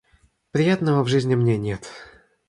Приятного 0.49 1.03
в 1.03 1.07
жизни 1.09 1.35
мне 1.35 1.59
нет. 1.59 1.87